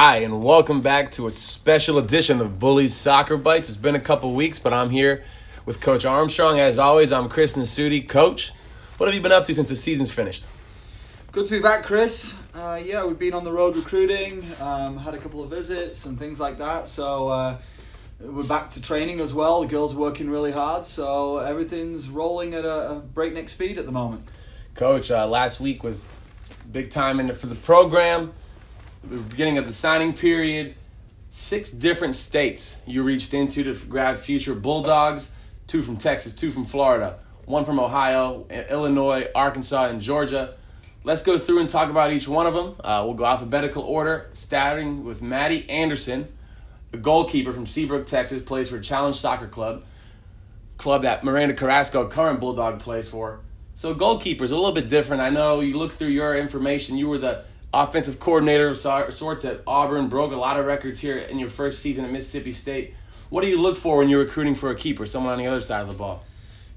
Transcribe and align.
Hi, 0.00 0.18
and 0.18 0.44
welcome 0.44 0.80
back 0.80 1.10
to 1.10 1.26
a 1.26 1.30
special 1.32 1.98
edition 1.98 2.40
of 2.40 2.60
Bullies 2.60 2.94
Soccer 2.94 3.36
Bites. 3.36 3.68
It's 3.68 3.76
been 3.76 3.96
a 3.96 4.00
couple 4.00 4.32
weeks, 4.32 4.60
but 4.60 4.72
I'm 4.72 4.90
here 4.90 5.24
with 5.66 5.80
Coach 5.80 6.04
Armstrong. 6.04 6.60
As 6.60 6.78
always, 6.78 7.10
I'm 7.10 7.28
Chris 7.28 7.54
Nasuti. 7.54 8.08
Coach, 8.08 8.52
what 8.96 9.06
have 9.08 9.14
you 9.16 9.20
been 9.20 9.32
up 9.32 9.44
to 9.46 9.54
since 9.56 9.68
the 9.68 9.74
season's 9.74 10.12
finished? 10.12 10.46
Good 11.32 11.46
to 11.46 11.50
be 11.50 11.58
back, 11.58 11.82
Chris. 11.82 12.36
Uh, 12.54 12.80
yeah, 12.80 13.04
we've 13.04 13.18
been 13.18 13.34
on 13.34 13.42
the 13.42 13.50
road 13.50 13.74
recruiting, 13.74 14.46
um, 14.60 14.98
had 14.98 15.14
a 15.14 15.18
couple 15.18 15.42
of 15.42 15.50
visits 15.50 16.06
and 16.06 16.16
things 16.16 16.38
like 16.38 16.58
that. 16.58 16.86
So 16.86 17.26
uh, 17.26 17.58
we're 18.20 18.44
back 18.44 18.70
to 18.70 18.80
training 18.80 19.18
as 19.18 19.34
well. 19.34 19.62
The 19.62 19.66
girls 19.66 19.96
are 19.96 19.98
working 19.98 20.30
really 20.30 20.52
hard, 20.52 20.86
so 20.86 21.38
everything's 21.38 22.08
rolling 22.08 22.54
at 22.54 22.64
a, 22.64 22.90
a 22.90 22.94
breakneck 23.00 23.48
speed 23.48 23.78
at 23.78 23.84
the 23.84 23.90
moment. 23.90 24.30
Coach, 24.76 25.10
uh, 25.10 25.26
last 25.26 25.58
week 25.58 25.82
was 25.82 26.04
big 26.70 26.88
time 26.88 27.18
in 27.18 27.26
the, 27.26 27.34
for 27.34 27.48
the 27.48 27.56
program 27.56 28.32
the 29.04 29.18
beginning 29.18 29.58
of 29.58 29.66
the 29.66 29.72
signing 29.72 30.12
period, 30.12 30.74
six 31.30 31.70
different 31.70 32.14
states 32.14 32.76
you 32.86 33.02
reached 33.02 33.34
into 33.34 33.64
to 33.64 33.74
grab 33.86 34.18
future 34.18 34.54
Bulldogs 34.54 35.30
two 35.68 35.82
from 35.82 35.98
Texas, 35.98 36.34
two 36.34 36.50
from 36.50 36.64
Florida, 36.64 37.18
one 37.44 37.64
from 37.64 37.78
Ohio, 37.78 38.46
Illinois, 38.48 39.28
Arkansas, 39.34 39.86
and 39.88 40.00
Georgia. 40.00 40.54
Let's 41.04 41.22
go 41.22 41.38
through 41.38 41.60
and 41.60 41.70
talk 41.70 41.90
about 41.90 42.12
each 42.12 42.26
one 42.26 42.46
of 42.46 42.54
them. 42.54 42.74
Uh, 42.80 43.02
we'll 43.04 43.14
go 43.14 43.24
alphabetical 43.24 43.82
order, 43.84 44.30
starting 44.32 45.04
with 45.04 45.22
Maddie 45.22 45.68
Anderson, 45.70 46.26
a 46.92 46.96
goalkeeper 46.96 47.52
from 47.52 47.66
Seabrook, 47.66 48.06
Texas, 48.06 48.42
plays 48.42 48.70
for 48.70 48.80
Challenge 48.80 49.14
Soccer 49.14 49.46
Club, 49.46 49.84
club 50.78 51.02
that 51.02 51.22
Miranda 51.22 51.54
Carrasco, 51.54 52.08
current 52.08 52.40
Bulldog, 52.40 52.80
plays 52.80 53.08
for. 53.08 53.40
So 53.74 53.94
goalkeepers 53.94 54.50
a 54.50 54.56
little 54.56 54.72
bit 54.72 54.88
different. 54.88 55.22
I 55.22 55.30
know 55.30 55.60
you 55.60 55.78
look 55.78 55.92
through 55.92 56.08
your 56.08 56.36
information. 56.36 56.96
You 56.96 57.08
were 57.08 57.18
the 57.18 57.44
offensive 57.82 58.18
coordinator 58.18 58.68
of 58.68 58.78
sorts 59.14 59.44
at 59.44 59.62
Auburn, 59.66 60.08
broke 60.08 60.32
a 60.32 60.36
lot 60.36 60.58
of 60.58 60.66
records 60.66 60.98
here 60.98 61.16
in 61.16 61.38
your 61.38 61.48
first 61.48 61.80
season 61.80 62.04
at 62.04 62.10
Mississippi 62.10 62.52
State. 62.52 62.94
What 63.30 63.42
do 63.42 63.48
you 63.48 63.60
look 63.60 63.76
for 63.76 63.98
when 63.98 64.08
you're 64.08 64.20
recruiting 64.20 64.56
for 64.56 64.70
a 64.70 64.74
keeper, 64.74 65.06
someone 65.06 65.32
on 65.32 65.38
the 65.38 65.46
other 65.46 65.60
side 65.60 65.82
of 65.82 65.90
the 65.90 65.96
ball? 65.96 66.24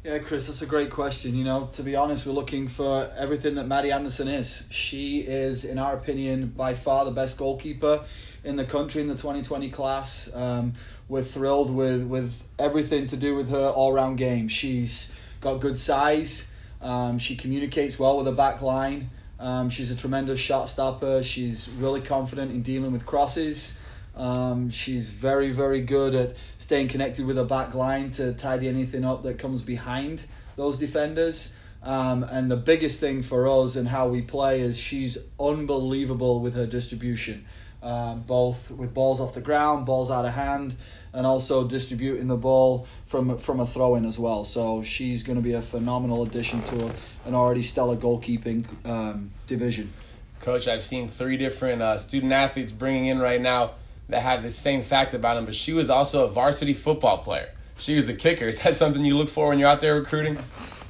Yeah, 0.03 0.19
Chris, 0.19 0.47
that's 0.47 0.61
a 0.61 0.67
great 0.67 0.89
question. 0.91 1.35
You 1.35 1.43
know, 1.43 1.67
to 1.71 1.83
be 1.83 1.95
honest, 1.95 2.25
we're 2.25 2.33
looking 2.33 2.67
for 2.67 3.11
everything 3.17 3.55
that 3.55 3.65
Maddie 3.65 3.91
Anderson 3.91 4.27
is. 4.27 4.63
She 4.69 5.19
is, 5.19 5.65
in 5.65 5.79
our 5.79 5.95
opinion, 5.95 6.47
by 6.47 6.75
far 6.75 7.05
the 7.05 7.11
best 7.11 7.37
goalkeeper 7.37 8.03
in 8.43 8.55
the 8.55 8.65
country 8.65 9.01
in 9.01 9.07
the 9.07 9.15
2020 9.15 9.69
class. 9.69 10.29
Um, 10.33 10.73
we're 11.07 11.23
thrilled 11.23 11.71
with, 11.71 12.03
with 12.03 12.43
everything 12.59 13.07
to 13.07 13.17
do 13.17 13.35
with 13.35 13.49
her 13.49 13.69
all 13.69 13.93
round 13.93 14.17
game. 14.17 14.47
She's 14.47 15.11
got 15.39 15.55
good 15.61 15.77
size, 15.77 16.49
um, 16.81 17.17
she 17.17 17.35
communicates 17.35 17.97
well 17.97 18.17
with 18.17 18.25
the 18.25 18.31
back 18.31 18.61
line. 18.61 19.09
Um, 19.41 19.71
she's 19.71 19.89
a 19.89 19.95
tremendous 19.95 20.39
shot 20.39 20.69
stopper. 20.69 21.23
She's 21.23 21.67
really 21.67 22.01
confident 22.01 22.51
in 22.51 22.61
dealing 22.61 22.91
with 22.91 23.05
crosses. 23.05 23.77
Um, 24.15 24.69
she's 24.69 25.09
very, 25.09 25.51
very 25.51 25.81
good 25.81 26.13
at 26.13 26.35
staying 26.59 26.89
connected 26.89 27.25
with 27.25 27.37
her 27.37 27.43
back 27.43 27.73
line 27.73 28.11
to 28.11 28.33
tidy 28.33 28.67
anything 28.67 29.03
up 29.03 29.23
that 29.23 29.39
comes 29.39 29.63
behind 29.63 30.23
those 30.57 30.77
defenders. 30.77 31.53
Um, 31.81 32.23
and 32.23 32.51
the 32.51 32.57
biggest 32.57 32.99
thing 32.99 33.23
for 33.23 33.47
us 33.47 33.75
and 33.75 33.87
how 33.87 34.07
we 34.07 34.21
play 34.21 34.61
is 34.61 34.77
she's 34.77 35.17
unbelievable 35.39 36.39
with 36.39 36.53
her 36.53 36.67
distribution, 36.67 37.45
um, 37.83 38.21
both 38.21 38.71
with 38.71 38.93
balls 38.93 39.19
off 39.19 39.33
the 39.33 39.41
ground, 39.41 39.85
balls 39.85 40.11
out 40.11 40.25
of 40.25 40.33
hand 40.33 40.75
and 41.13 41.25
also 41.25 41.67
distributing 41.67 42.27
the 42.27 42.37
ball 42.37 42.87
from 43.05 43.37
from 43.37 43.59
a 43.59 43.65
throw 43.65 43.95
in 43.95 44.05
as 44.05 44.17
well. 44.17 44.43
So 44.45 44.83
she's 44.83 45.23
going 45.23 45.37
to 45.37 45.41
be 45.41 45.53
a 45.53 45.61
phenomenal 45.61 46.23
addition 46.23 46.61
to 46.63 46.87
a, 46.87 46.91
an 47.25 47.35
already 47.35 47.61
stellar 47.61 47.97
goalkeeping 47.97 48.65
um, 48.85 49.31
division. 49.45 49.91
Coach, 50.39 50.67
I've 50.67 50.83
seen 50.83 51.07
three 51.07 51.37
different 51.37 51.81
uh, 51.81 51.97
student 51.97 52.31
athletes 52.31 52.71
bringing 52.71 53.07
in 53.07 53.19
right 53.19 53.39
now 53.41 53.71
that 54.09 54.23
have 54.23 54.43
the 54.43 54.51
same 54.51 54.81
fact 54.81 55.13
about 55.13 55.35
them, 55.35 55.45
but 55.45 55.55
she 55.55 55.73
was 55.73 55.89
also 55.89 56.25
a 56.25 56.29
varsity 56.29 56.73
football 56.73 57.19
player. 57.19 57.49
She 57.77 57.95
was 57.95 58.09
a 58.09 58.13
kicker. 58.13 58.45
Is 58.45 58.59
that 58.61 58.75
something 58.75 59.03
you 59.05 59.17
look 59.17 59.29
for 59.29 59.49
when 59.49 59.59
you're 59.59 59.69
out 59.69 59.81
there 59.81 59.95
recruiting? 59.95 60.37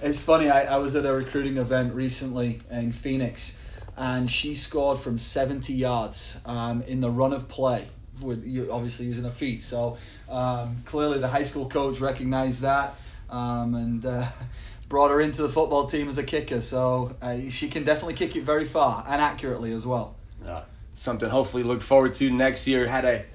It's 0.01 0.19
funny. 0.19 0.49
I, 0.49 0.75
I 0.75 0.77
was 0.77 0.95
at 0.95 1.05
a 1.05 1.13
recruiting 1.13 1.57
event 1.57 1.93
recently 1.93 2.61
in 2.71 2.91
Phoenix, 2.91 3.57
and 3.97 4.29
she 4.29 4.55
scored 4.55 4.99
from 4.99 5.17
70 5.17 5.73
yards 5.73 6.37
um, 6.45 6.81
in 6.83 7.01
the 7.01 7.09
run 7.09 7.33
of 7.33 7.47
play 7.47 7.87
with 8.21 8.39
obviously 8.71 9.05
using 9.05 9.23
her 9.23 9.31
feet. 9.31 9.63
So 9.63 9.97
um, 10.29 10.83
clearly 10.85 11.19
the 11.19 11.27
high 11.27 11.43
school 11.43 11.67
coach 11.67 11.99
recognized 11.99 12.61
that 12.61 12.95
um, 13.29 13.75
and 13.75 14.05
uh, 14.05 14.27
brought 14.89 15.11
her 15.11 15.21
into 15.21 15.41
the 15.41 15.49
football 15.49 15.85
team 15.85 16.07
as 16.07 16.17
a 16.17 16.23
kicker. 16.23 16.61
So 16.61 17.15
uh, 17.21 17.37
she 17.49 17.67
can 17.69 17.83
definitely 17.83 18.13
kick 18.13 18.35
it 18.35 18.43
very 18.43 18.65
far 18.65 19.03
and 19.07 19.21
accurately 19.21 19.73
as 19.73 19.85
well. 19.85 20.15
Uh, 20.45 20.63
something 20.93 21.29
hopefully 21.29 21.63
look 21.63 21.81
forward 21.81 22.13
to 22.13 22.29
next 22.29 22.67
year. 22.67 22.87
Had 22.87 23.05
a 23.05 23.25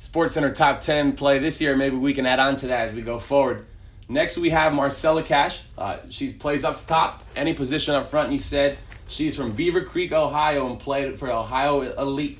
SportsCenter 0.00 0.54
top 0.54 0.80
10 0.80 1.14
play 1.14 1.38
this 1.38 1.60
year. 1.60 1.76
Maybe 1.76 1.96
we 1.96 2.14
can 2.14 2.26
add 2.26 2.38
on 2.38 2.56
to 2.56 2.68
that 2.68 2.88
as 2.88 2.94
we 2.94 3.02
go 3.02 3.18
forward. 3.18 3.66
Next, 4.08 4.36
we 4.36 4.50
have 4.50 4.72
Marcella 4.72 5.22
Cash. 5.22 5.62
Uh, 5.78 5.98
she 6.08 6.32
plays 6.32 6.64
up 6.64 6.84
top, 6.84 7.22
any 7.36 7.54
position 7.54 7.94
up 7.94 8.08
front. 8.08 8.32
You 8.32 8.38
said 8.38 8.76
she's 9.10 9.36
from 9.36 9.56
Beavercreek, 9.56 10.12
Ohio, 10.12 10.70
and 10.70 10.78
played 10.78 11.18
for 11.18 11.30
Ohio 11.30 11.82
Elite 11.98 12.38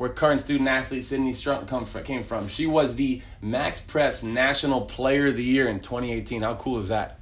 where 0.00 0.08
current 0.08 0.40
student 0.40 0.66
athlete 0.66 1.04
Sydney 1.04 1.34
Strunk 1.34 1.68
come 1.68 1.84
from, 1.84 2.02
came 2.04 2.24
from. 2.24 2.48
She 2.48 2.66
was 2.66 2.96
the 2.96 3.20
MaxPreps 3.44 4.22
National 4.22 4.80
Player 4.80 5.26
of 5.26 5.36
the 5.36 5.44
Year 5.44 5.68
in 5.68 5.80
2018. 5.80 6.40
How 6.40 6.54
cool 6.54 6.78
is 6.78 6.88
that? 6.88 7.20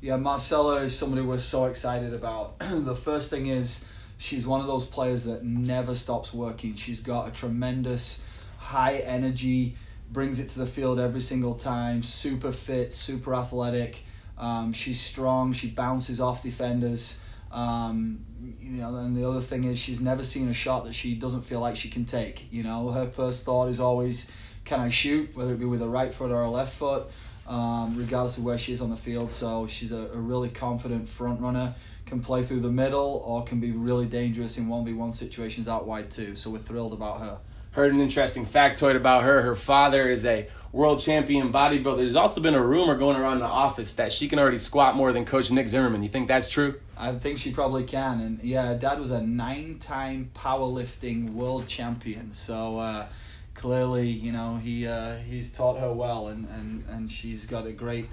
Yeah, 0.00 0.14
Marcella 0.14 0.76
is 0.82 0.96
somebody 0.96 1.22
we're 1.22 1.38
so 1.38 1.64
excited 1.64 2.14
about. 2.14 2.60
the 2.70 2.94
first 2.94 3.30
thing 3.30 3.46
is 3.46 3.84
she's 4.16 4.46
one 4.46 4.60
of 4.60 4.68
those 4.68 4.86
players 4.86 5.24
that 5.24 5.42
never 5.42 5.92
stops 5.96 6.32
working. 6.32 6.76
She's 6.76 7.00
got 7.00 7.26
a 7.26 7.32
tremendous 7.32 8.22
high 8.58 8.98
energy, 8.98 9.74
brings 10.12 10.38
it 10.38 10.50
to 10.50 10.60
the 10.60 10.66
field 10.66 11.00
every 11.00 11.20
single 11.20 11.56
time, 11.56 12.04
super 12.04 12.52
fit, 12.52 12.92
super 12.92 13.34
athletic. 13.34 14.04
Um, 14.38 14.72
she's 14.72 15.00
strong, 15.00 15.52
she 15.52 15.68
bounces 15.68 16.20
off 16.20 16.44
defenders. 16.44 17.18
Um, 17.50 18.24
you 18.60 18.80
know, 18.80 18.94
and 18.96 19.16
the 19.16 19.28
other 19.28 19.40
thing 19.40 19.64
is 19.64 19.78
she's 19.78 20.00
never 20.00 20.22
seen 20.22 20.48
a 20.48 20.54
shot 20.54 20.84
that 20.84 20.94
she 20.94 21.14
doesn't 21.14 21.42
feel 21.42 21.60
like 21.60 21.76
she 21.76 21.88
can 21.88 22.04
take. 22.04 22.46
You 22.52 22.62
know, 22.62 22.90
her 22.90 23.06
first 23.06 23.44
thought 23.44 23.68
is 23.68 23.80
always, 23.80 24.30
can 24.64 24.80
I 24.80 24.88
shoot? 24.88 25.34
Whether 25.34 25.54
it 25.54 25.58
be 25.58 25.64
with 25.64 25.82
a 25.82 25.88
right 25.88 26.12
foot 26.12 26.30
or 26.30 26.42
a 26.42 26.50
left 26.50 26.74
foot, 26.76 27.10
um, 27.46 27.96
regardless 27.96 28.38
of 28.38 28.44
where 28.44 28.58
she 28.58 28.72
is 28.72 28.80
on 28.80 28.90
the 28.90 28.96
field. 28.96 29.30
So 29.30 29.66
she's 29.66 29.92
a, 29.92 30.10
a 30.14 30.18
really 30.18 30.48
confident 30.48 31.08
front 31.08 31.40
runner. 31.40 31.74
Can 32.06 32.20
play 32.20 32.42
through 32.42 32.60
the 32.60 32.70
middle 32.70 33.22
or 33.24 33.44
can 33.44 33.60
be 33.60 33.70
really 33.70 34.06
dangerous 34.06 34.58
in 34.58 34.68
one 34.68 34.84
v 34.84 34.92
one 34.94 35.12
situations 35.12 35.68
out 35.68 35.86
wide 35.86 36.10
too. 36.10 36.34
So 36.34 36.50
we're 36.50 36.58
thrilled 36.58 36.92
about 36.92 37.20
her. 37.20 37.38
Heard 37.72 37.92
an 37.92 38.00
interesting 38.00 38.44
factoid 38.46 38.96
about 38.96 39.22
her. 39.22 39.42
Her 39.42 39.54
father 39.54 40.10
is 40.10 40.24
a 40.24 40.48
world 40.72 41.00
champion 41.00 41.52
bodybuilder. 41.52 41.98
There's 41.98 42.16
also 42.16 42.40
been 42.40 42.54
a 42.54 42.62
rumor 42.62 42.96
going 42.96 43.16
around 43.16 43.40
the 43.40 43.46
office 43.46 43.92
that 43.94 44.12
she 44.12 44.28
can 44.28 44.38
already 44.38 44.58
squat 44.58 44.94
more 44.94 45.12
than 45.12 45.24
Coach 45.24 45.50
Nick 45.50 45.68
Zimmerman. 45.68 46.02
You 46.02 46.08
think 46.08 46.28
that's 46.28 46.48
true? 46.48 46.80
I 46.96 47.12
think 47.12 47.38
she 47.38 47.52
probably 47.52 47.84
can. 47.84 48.20
And 48.20 48.40
yeah, 48.42 48.74
dad 48.74 49.00
was 49.00 49.10
a 49.10 49.20
nine 49.20 49.78
time 49.78 50.30
powerlifting 50.34 51.30
world 51.30 51.66
champion. 51.66 52.32
So 52.32 52.78
uh, 52.78 53.06
clearly, 53.54 54.08
you 54.08 54.32
know, 54.32 54.56
he 54.56 54.86
uh, 54.86 55.16
he's 55.16 55.50
taught 55.50 55.78
her 55.80 55.92
well 55.92 56.28
and, 56.28 56.46
and, 56.48 56.84
and 56.88 57.10
she's 57.10 57.46
got 57.46 57.66
a 57.66 57.72
great 57.72 58.08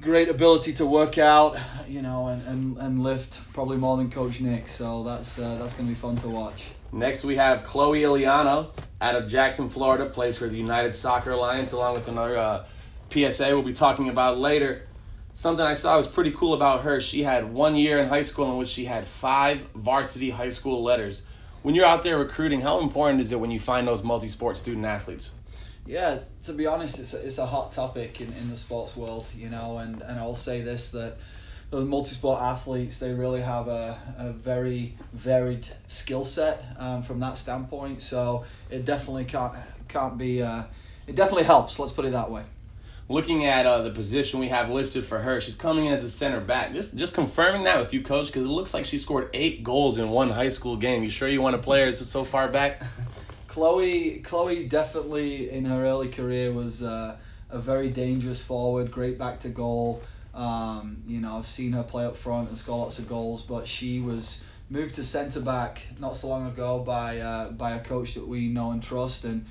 great 0.00 0.28
ability 0.28 0.74
to 0.74 0.84
work 0.84 1.16
out, 1.16 1.56
you 1.88 2.02
know, 2.02 2.28
and, 2.28 2.46
and, 2.46 2.76
and 2.78 3.02
lift 3.02 3.40
probably 3.54 3.78
more 3.78 3.96
than 3.96 4.10
Coach 4.10 4.40
Nick. 4.40 4.68
So 4.68 5.02
that's 5.04 5.38
uh, 5.38 5.56
that's 5.58 5.74
gonna 5.74 5.88
be 5.88 5.94
fun 5.94 6.16
to 6.18 6.28
watch. 6.28 6.66
Next, 6.92 7.24
we 7.24 7.36
have 7.36 7.64
Chloe 7.64 8.02
Iliano 8.02 8.72
out 9.00 9.16
of 9.16 9.28
Jackson, 9.28 9.68
Florida, 9.68 10.06
plays 10.06 10.38
for 10.38 10.48
the 10.48 10.56
United 10.56 10.94
Soccer 10.94 11.32
Alliance, 11.32 11.72
along 11.72 11.94
with 11.94 12.08
another 12.08 12.36
uh, 12.36 12.64
PSA 13.10 13.48
we'll 13.50 13.62
be 13.62 13.72
talking 13.72 14.08
about 14.08 14.38
later 14.38 14.86
something 15.36 15.64
I 15.64 15.74
saw 15.74 15.98
was 15.98 16.06
pretty 16.06 16.32
cool 16.32 16.54
about 16.54 16.82
her. 16.82 16.98
She 16.98 17.22
had 17.22 17.52
one 17.52 17.76
year 17.76 17.98
in 17.98 18.08
high 18.08 18.22
school 18.22 18.50
in 18.50 18.56
which 18.56 18.70
she 18.70 18.86
had 18.86 19.06
five 19.06 19.60
varsity 19.74 20.30
high 20.30 20.48
school 20.48 20.82
letters. 20.82 21.22
When 21.62 21.74
you're 21.74 21.84
out 21.84 22.02
there 22.02 22.18
recruiting, 22.18 22.62
how 22.62 22.80
important 22.80 23.20
is 23.20 23.32
it 23.32 23.38
when 23.38 23.50
you 23.50 23.60
find 23.60 23.86
those 23.86 24.02
multi 24.02 24.28
sport 24.28 24.56
student 24.56 24.86
athletes? 24.86 25.32
Yeah, 25.84 26.20
to 26.44 26.52
be 26.52 26.66
honest, 26.66 26.98
it's 26.98 27.12
a, 27.12 27.18
it's 27.18 27.38
a 27.38 27.46
hot 27.46 27.72
topic 27.72 28.20
in, 28.20 28.32
in 28.32 28.48
the 28.48 28.56
sports 28.56 28.96
world, 28.96 29.26
you 29.36 29.50
know, 29.50 29.78
and, 29.78 30.00
and 30.02 30.18
I'll 30.18 30.34
say 30.34 30.62
this 30.62 30.90
that 30.90 31.18
those 31.70 31.86
multi-sport 31.86 32.40
athletes 32.40 32.98
they 32.98 33.12
really 33.12 33.40
have 33.40 33.68
a, 33.68 33.98
a 34.18 34.30
very 34.30 34.94
varied 35.12 35.66
skill 35.86 36.24
set 36.24 36.64
um, 36.78 37.02
from 37.02 37.20
that 37.20 37.36
standpoint 37.36 38.00
so 38.00 38.44
it 38.70 38.84
definitely 38.84 39.24
can't 39.24 39.54
can't 39.88 40.16
be 40.16 40.42
uh, 40.42 40.62
it 41.06 41.14
definitely 41.14 41.44
helps 41.44 41.78
let's 41.78 41.92
put 41.92 42.04
it 42.04 42.12
that 42.12 42.30
way 42.30 42.44
looking 43.08 43.44
at 43.44 43.66
uh, 43.66 43.82
the 43.82 43.90
position 43.90 44.40
we 44.40 44.48
have 44.48 44.68
listed 44.70 45.04
for 45.04 45.20
her, 45.20 45.40
she's 45.40 45.54
coming 45.54 45.86
in 45.86 45.92
as 45.92 46.04
a 46.04 46.10
center 46.10 46.40
back. 46.40 46.72
Just 46.72 46.96
just 46.96 47.14
confirming 47.14 47.64
that 47.64 47.78
with 47.78 47.92
you, 47.92 48.02
coach, 48.02 48.26
because 48.26 48.44
it 48.44 48.48
looks 48.48 48.74
like 48.74 48.84
she 48.84 48.98
scored 48.98 49.30
eight 49.32 49.62
goals 49.62 49.98
in 49.98 50.08
one 50.08 50.30
high 50.30 50.48
school 50.48 50.76
game. 50.76 51.02
You 51.02 51.10
sure 51.10 51.28
you 51.28 51.40
want 51.40 51.56
to 51.56 51.62
play 51.62 51.82
her 51.82 51.92
so 51.92 52.24
far 52.24 52.48
back? 52.48 52.82
Chloe, 53.48 54.18
Chloe 54.18 54.66
definitely 54.66 55.48
in 55.48 55.64
her 55.64 55.86
early 55.86 56.08
career 56.08 56.52
was 56.52 56.82
uh, 56.82 57.16
a 57.48 57.58
very 57.58 57.88
dangerous 57.88 58.42
forward, 58.42 58.90
great 58.90 59.18
back 59.18 59.40
to 59.40 59.48
goal. 59.48 60.02
Um, 60.36 61.02
you 61.06 61.18
know, 61.18 61.38
I've 61.38 61.46
seen 61.46 61.72
her 61.72 61.82
play 61.82 62.04
up 62.04 62.16
front 62.16 62.50
and 62.50 62.58
score 62.58 62.78
lots 62.78 62.98
of 62.98 63.08
goals, 63.08 63.42
but 63.42 63.66
she 63.66 64.00
was 64.00 64.40
moved 64.68 64.96
to 64.96 65.02
centre 65.02 65.40
back 65.40 65.82
not 65.98 66.14
so 66.14 66.28
long 66.28 66.46
ago 66.46 66.78
by 66.78 67.18
uh, 67.18 67.50
by 67.50 67.72
a 67.72 67.80
coach 67.80 68.14
that 68.14 68.28
we 68.28 68.48
know 68.48 68.70
and 68.70 68.82
trust, 68.82 69.24
and 69.24 69.46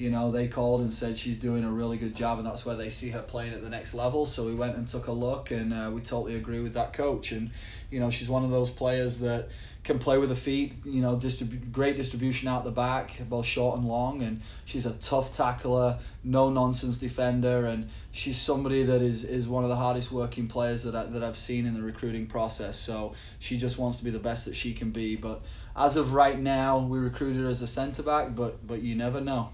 you 0.00 0.08
know 0.08 0.30
they 0.30 0.48
called 0.48 0.80
and 0.80 0.94
said 0.94 1.18
she's 1.18 1.36
doing 1.36 1.62
a 1.62 1.70
really 1.70 1.98
good 1.98 2.16
job, 2.16 2.38
and 2.38 2.46
that's 2.46 2.64
where 2.64 2.74
they 2.74 2.88
see 2.88 3.10
her 3.10 3.20
playing 3.20 3.52
at 3.52 3.62
the 3.62 3.68
next 3.68 3.92
level. 3.92 4.24
So 4.24 4.46
we 4.46 4.54
went 4.54 4.74
and 4.76 4.88
took 4.88 5.08
a 5.08 5.12
look, 5.12 5.50
and 5.50 5.74
uh, 5.74 5.90
we 5.92 6.00
totally 6.00 6.36
agree 6.36 6.60
with 6.60 6.72
that 6.72 6.94
coach. 6.94 7.32
And 7.32 7.50
you 7.90 8.00
know 8.00 8.10
she's 8.10 8.28
one 8.28 8.42
of 8.42 8.50
those 8.50 8.70
players 8.70 9.18
that 9.18 9.50
can 9.84 9.98
play 9.98 10.16
with 10.16 10.30
the 10.30 10.36
feet. 10.36 10.72
You 10.86 11.02
know, 11.02 11.16
distrib- 11.16 11.70
great 11.70 11.98
distribution 11.98 12.48
out 12.48 12.64
the 12.64 12.70
back, 12.70 13.20
both 13.28 13.44
short 13.44 13.76
and 13.78 13.86
long, 13.86 14.22
and 14.22 14.40
she's 14.64 14.86
a 14.86 14.92
tough 14.92 15.34
tackler, 15.34 15.98
no 16.24 16.48
nonsense 16.48 16.96
defender, 16.96 17.66
and 17.66 17.90
she's 18.10 18.40
somebody 18.40 18.82
that 18.84 19.02
is, 19.02 19.22
is 19.22 19.48
one 19.48 19.64
of 19.64 19.68
the 19.68 19.76
hardest 19.76 20.10
working 20.10 20.48
players 20.48 20.82
that 20.84 20.96
I, 20.96 21.04
that 21.04 21.22
I've 21.22 21.36
seen 21.36 21.66
in 21.66 21.74
the 21.74 21.82
recruiting 21.82 22.26
process. 22.26 22.78
So 22.78 23.12
she 23.38 23.58
just 23.58 23.76
wants 23.76 23.98
to 23.98 24.04
be 24.04 24.10
the 24.10 24.18
best 24.18 24.46
that 24.46 24.56
she 24.56 24.72
can 24.72 24.92
be. 24.92 25.16
But 25.16 25.42
as 25.76 25.96
of 25.96 26.14
right 26.14 26.38
now, 26.38 26.78
we 26.78 26.98
recruited 26.98 27.42
her 27.42 27.48
as 27.48 27.60
a 27.60 27.66
centre 27.66 28.02
back, 28.02 28.34
but 28.34 28.66
but 28.66 28.80
you 28.80 28.94
never 28.94 29.20
know. 29.20 29.50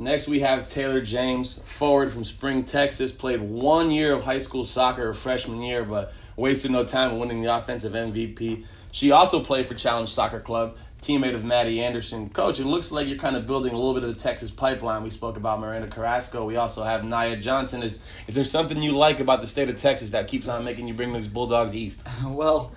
Next, 0.00 0.28
we 0.28 0.40
have 0.40 0.70
Taylor 0.70 1.02
James, 1.02 1.60
forward 1.66 2.10
from 2.10 2.24
Spring, 2.24 2.64
Texas. 2.64 3.12
Played 3.12 3.42
one 3.42 3.90
year 3.90 4.14
of 4.14 4.24
high 4.24 4.38
school 4.38 4.64
soccer 4.64 5.12
freshman 5.12 5.60
year, 5.60 5.84
but 5.84 6.14
wasted 6.36 6.70
no 6.70 6.84
time 6.84 7.18
winning 7.18 7.42
the 7.42 7.54
offensive 7.54 7.92
MVP. 7.92 8.64
She 8.92 9.10
also 9.10 9.44
played 9.44 9.66
for 9.66 9.74
Challenge 9.74 10.08
Soccer 10.08 10.40
Club, 10.40 10.78
teammate 11.02 11.34
of 11.34 11.44
Maddie 11.44 11.82
Anderson. 11.82 12.30
Coach, 12.30 12.58
it 12.58 12.64
looks 12.64 12.90
like 12.90 13.08
you're 13.08 13.18
kind 13.18 13.36
of 13.36 13.46
building 13.46 13.74
a 13.74 13.76
little 13.76 13.92
bit 13.92 14.02
of 14.02 14.14
the 14.14 14.18
Texas 14.18 14.50
pipeline. 14.50 15.02
We 15.02 15.10
spoke 15.10 15.36
about 15.36 15.60
Miranda 15.60 15.88
Carrasco. 15.88 16.46
We 16.46 16.56
also 16.56 16.82
have 16.82 17.04
Nia 17.04 17.36
Johnson. 17.36 17.82
Is 17.82 17.98
is 18.26 18.34
there 18.34 18.46
something 18.46 18.80
you 18.82 18.92
like 18.92 19.20
about 19.20 19.42
the 19.42 19.46
state 19.46 19.68
of 19.68 19.78
Texas 19.78 20.12
that 20.12 20.28
keeps 20.28 20.48
on 20.48 20.64
making 20.64 20.88
you 20.88 20.94
bring 20.94 21.12
those 21.12 21.28
Bulldogs 21.28 21.74
east? 21.74 22.00
Well, 22.24 22.72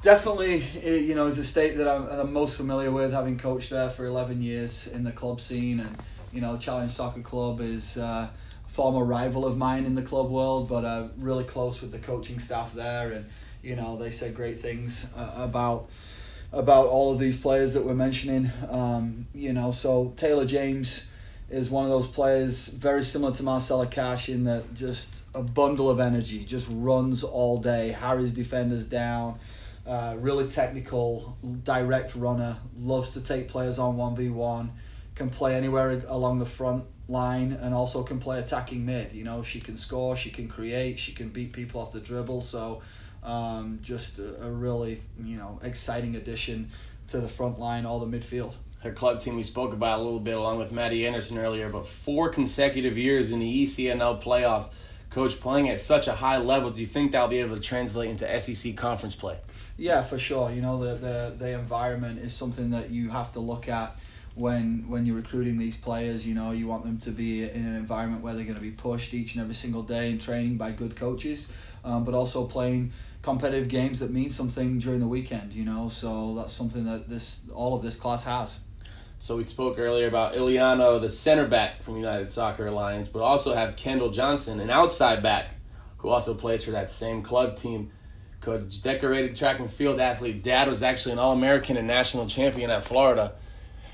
definitely, 0.00 0.64
you 0.82 1.14
know, 1.14 1.26
it's 1.26 1.36
a 1.36 1.44
state 1.44 1.76
that 1.76 1.86
I'm, 1.86 2.08
I'm 2.08 2.32
most 2.32 2.56
familiar 2.56 2.90
with, 2.90 3.12
having 3.12 3.36
coached 3.36 3.68
there 3.68 3.90
for 3.90 4.06
11 4.06 4.40
years 4.40 4.86
in 4.86 5.04
the 5.04 5.12
club 5.12 5.42
scene, 5.42 5.80
and 5.80 5.98
you 6.32 6.40
know, 6.40 6.56
Challenge 6.56 6.90
Soccer 6.90 7.22
Club 7.22 7.60
is. 7.60 7.96
Uh, 7.96 8.28
former 8.70 9.04
rival 9.04 9.44
of 9.44 9.56
mine 9.56 9.84
in 9.84 9.96
the 9.96 10.02
club 10.02 10.30
world, 10.30 10.68
but 10.68 10.84
uh, 10.84 11.08
really 11.18 11.42
close 11.42 11.82
with 11.82 11.90
the 11.90 11.98
coaching 11.98 12.38
staff 12.38 12.72
there, 12.72 13.10
and 13.10 13.26
you 13.62 13.74
know 13.74 13.96
they 13.96 14.10
said 14.10 14.34
great 14.34 14.60
things 14.60 15.06
uh, 15.16 15.32
about 15.36 15.90
about 16.52 16.86
all 16.86 17.12
of 17.12 17.18
these 17.18 17.36
players 17.36 17.74
that 17.74 17.84
we're 17.84 17.94
mentioning. 17.94 18.50
Um, 18.68 19.26
you 19.34 19.52
know, 19.52 19.72
so 19.72 20.12
Taylor 20.16 20.44
James 20.44 21.04
is 21.48 21.68
one 21.68 21.84
of 21.84 21.90
those 21.90 22.06
players 22.06 22.68
very 22.68 23.02
similar 23.02 23.34
to 23.34 23.42
Marcella 23.42 23.86
Cash 23.86 24.28
in 24.28 24.44
that 24.44 24.72
just 24.74 25.22
a 25.34 25.42
bundle 25.42 25.90
of 25.90 25.98
energy, 25.98 26.44
just 26.44 26.68
runs 26.70 27.24
all 27.24 27.58
day, 27.58 27.90
harries 27.90 28.32
defenders 28.32 28.86
down. 28.86 29.38
Uh, 29.86 30.14
really 30.20 30.46
technical, 30.46 31.36
direct 31.64 32.14
runner, 32.14 32.56
loves 32.76 33.10
to 33.10 33.20
take 33.20 33.48
players 33.48 33.78
on 33.78 33.96
1v1, 33.96 34.68
can 35.14 35.30
play 35.30 35.54
anywhere 35.54 36.02
along 36.08 36.38
the 36.38 36.46
front 36.46 36.84
line 37.08 37.52
and 37.52 37.74
also 37.74 38.02
can 38.02 38.18
play 38.18 38.38
attacking 38.38 38.86
mid. 38.86 39.12
You 39.12 39.24
know, 39.24 39.42
she 39.42 39.60
can 39.60 39.76
score, 39.76 40.16
she 40.16 40.30
can 40.30 40.48
create, 40.48 40.98
she 40.98 41.12
can 41.12 41.28
beat 41.28 41.52
people 41.52 41.80
off 41.80 41.92
the 41.92 42.00
dribble. 42.00 42.40
So 42.40 42.82
um, 43.22 43.80
just 43.82 44.18
a, 44.18 44.46
a, 44.46 44.50
really 44.50 45.00
you 45.22 45.36
know 45.36 45.58
exciting 45.62 46.16
addition 46.16 46.70
to 47.08 47.20
the 47.20 47.28
front 47.28 47.58
line, 47.58 47.84
all 47.84 47.98
the 47.98 48.18
midfield. 48.18 48.54
Her 48.82 48.92
club 48.92 49.20
team 49.20 49.36
we 49.36 49.42
spoke 49.42 49.74
about 49.74 50.00
a 50.00 50.02
little 50.02 50.20
bit 50.20 50.36
along 50.36 50.58
with 50.58 50.72
Maddie 50.72 51.06
Anderson 51.06 51.36
earlier, 51.36 51.68
but 51.68 51.86
four 51.86 52.30
consecutive 52.30 52.96
years 52.96 53.30
in 53.30 53.40
the 53.40 53.64
ECNL 53.66 54.22
playoffs. 54.22 54.70
Coach 55.10 55.40
playing 55.40 55.68
at 55.68 55.80
such 55.80 56.06
a 56.06 56.14
high 56.14 56.38
level, 56.38 56.70
do 56.70 56.80
you 56.80 56.86
think 56.86 57.10
that'll 57.10 57.26
be 57.26 57.38
able 57.38 57.56
to 57.56 57.60
translate 57.60 58.08
into 58.10 58.40
SEC 58.40 58.76
conference 58.76 59.16
play? 59.16 59.38
Yeah, 59.76 60.02
for 60.02 60.20
sure. 60.20 60.52
You 60.52 60.62
know 60.62 60.82
the 60.82 60.94
the 60.94 61.34
the 61.36 61.50
environment 61.50 62.20
is 62.20 62.32
something 62.32 62.70
that 62.70 62.90
you 62.90 63.10
have 63.10 63.32
to 63.32 63.40
look 63.40 63.68
at 63.68 63.96
when 64.40 64.88
when 64.88 65.06
you're 65.06 65.16
recruiting 65.16 65.58
these 65.58 65.76
players, 65.76 66.26
you 66.26 66.34
know, 66.34 66.50
you 66.50 66.66
want 66.66 66.84
them 66.84 66.98
to 66.98 67.10
be 67.10 67.44
in 67.44 67.66
an 67.66 67.76
environment 67.76 68.22
where 68.22 68.34
they're 68.34 68.44
going 68.44 68.56
to 68.56 68.60
be 68.60 68.70
pushed 68.70 69.14
each 69.14 69.34
and 69.34 69.42
every 69.42 69.54
single 69.54 69.82
day 69.82 70.10
in 70.10 70.18
training 70.18 70.56
by 70.56 70.72
good 70.72 70.96
coaches, 70.96 71.48
um, 71.84 72.04
but 72.04 72.14
also 72.14 72.46
playing 72.46 72.90
competitive 73.22 73.68
games 73.68 74.00
that 74.00 74.10
mean 74.10 74.30
something 74.30 74.78
during 74.78 75.00
the 75.00 75.06
weekend, 75.06 75.52
you 75.52 75.64
know. 75.64 75.88
So 75.90 76.34
that's 76.34 76.54
something 76.54 76.84
that 76.86 77.08
this 77.08 77.40
all 77.54 77.74
of 77.74 77.82
this 77.82 77.96
class 77.96 78.24
has. 78.24 78.60
So 79.18 79.36
we 79.36 79.44
spoke 79.44 79.78
earlier 79.78 80.08
about 80.08 80.34
Iliano, 80.34 80.98
the 80.98 81.10
center 81.10 81.46
back 81.46 81.82
from 81.82 81.96
United 81.96 82.32
Soccer 82.32 82.66
Alliance, 82.66 83.06
but 83.06 83.20
also 83.20 83.54
have 83.54 83.76
Kendall 83.76 84.10
Johnson, 84.10 84.60
an 84.60 84.70
outside 84.70 85.22
back, 85.22 85.56
who 85.98 86.08
also 86.08 86.32
plays 86.32 86.64
for 86.64 86.70
that 86.70 86.90
same 86.90 87.22
club 87.22 87.56
team. 87.56 87.90
Coach, 88.40 88.80
decorated 88.80 89.36
track 89.36 89.60
and 89.60 89.70
field 89.70 90.00
athlete. 90.00 90.42
Dad 90.42 90.66
was 90.66 90.82
actually 90.82 91.12
an 91.12 91.18
All 91.18 91.32
American 91.32 91.76
and 91.76 91.86
national 91.86 92.26
champion 92.26 92.70
at 92.70 92.82
Florida. 92.82 93.34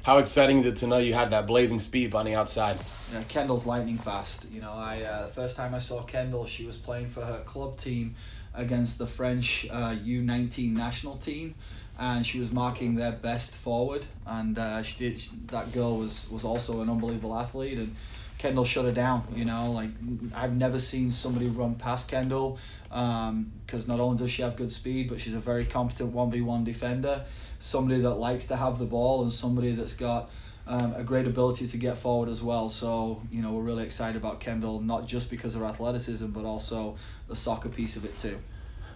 How 0.06 0.18
exciting 0.18 0.58
is 0.58 0.66
it 0.66 0.76
to 0.76 0.86
know 0.86 0.98
you 0.98 1.14
had 1.14 1.30
that 1.30 1.48
blazing 1.48 1.80
speed 1.80 2.14
on 2.14 2.26
the 2.26 2.36
outside? 2.36 2.78
Yeah, 3.12 3.24
Kendall's 3.24 3.66
lightning 3.66 3.98
fast. 3.98 4.46
You 4.52 4.60
know, 4.60 4.70
I 4.70 5.02
uh, 5.02 5.26
the 5.26 5.32
first 5.32 5.56
time 5.56 5.74
I 5.74 5.80
saw 5.80 6.04
Kendall, 6.04 6.46
she 6.46 6.64
was 6.64 6.76
playing 6.76 7.08
for 7.08 7.24
her 7.24 7.40
club 7.44 7.76
team 7.76 8.14
against 8.54 8.98
the 8.98 9.06
French 9.08 9.66
uh, 9.68 9.96
U19 9.96 10.74
national 10.74 11.16
team, 11.16 11.56
and 11.98 12.26
she 12.26 12.38
was 12.38 12.50
marking 12.50 12.94
their 12.96 13.12
best 13.12 13.54
forward. 13.54 14.06
And 14.26 14.58
uh, 14.58 14.82
she 14.82 14.98
did. 14.98 15.20
She, 15.20 15.30
that 15.48 15.72
girl 15.72 15.96
was 15.98 16.26
was 16.30 16.44
also 16.44 16.80
an 16.80 16.90
unbelievable 16.90 17.38
athlete, 17.38 17.78
and 17.78 17.94
Kendall 18.38 18.64
shut 18.64 18.84
her 18.84 18.92
down. 18.92 19.26
You 19.34 19.44
know, 19.44 19.72
like 19.72 19.90
I've 20.34 20.54
never 20.54 20.78
seen 20.78 21.10
somebody 21.10 21.46
run 21.46 21.74
past 21.76 22.08
Kendall, 22.08 22.58
because 22.88 23.84
um, 23.84 23.86
not 23.86 24.00
only 24.00 24.18
does 24.18 24.30
she 24.30 24.42
have 24.42 24.56
good 24.56 24.72
speed, 24.72 25.08
but 25.08 25.20
she's 25.20 25.34
a 25.34 25.40
very 25.40 25.64
competent 25.64 26.12
one 26.12 26.30
v 26.30 26.40
one 26.40 26.64
defender. 26.64 27.24
Somebody 27.58 28.00
that 28.02 28.14
likes 28.14 28.44
to 28.46 28.56
have 28.56 28.78
the 28.78 28.84
ball, 28.84 29.22
and 29.22 29.32
somebody 29.32 29.72
that's 29.72 29.94
got. 29.94 30.30
Um, 30.68 30.94
a 30.96 31.04
great 31.04 31.28
ability 31.28 31.68
to 31.68 31.76
get 31.76 31.96
forward 31.96 32.28
as 32.28 32.42
well. 32.42 32.70
So, 32.70 33.22
you 33.30 33.40
know, 33.40 33.52
we're 33.52 33.62
really 33.62 33.84
excited 33.84 34.16
about 34.16 34.40
Kendall, 34.40 34.80
not 34.80 35.06
just 35.06 35.30
because 35.30 35.54
of 35.54 35.60
her 35.60 35.68
athleticism, 35.68 36.26
but 36.26 36.44
also 36.44 36.96
the 37.28 37.36
soccer 37.36 37.68
piece 37.68 37.94
of 37.94 38.04
it 38.04 38.18
too. 38.18 38.40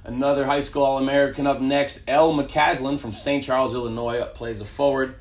Another 0.04 0.46
high 0.46 0.60
school 0.60 0.82
All 0.82 0.98
American 0.98 1.46
up 1.46 1.60
next, 1.60 2.00
Elle 2.08 2.32
McCaslin 2.32 2.98
from 2.98 3.12
St. 3.12 3.44
Charles, 3.44 3.74
Illinois, 3.74 4.24
plays 4.34 4.60
a 4.60 4.64
forward. 4.64 5.14